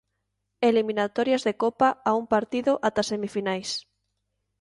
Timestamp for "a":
2.09-2.11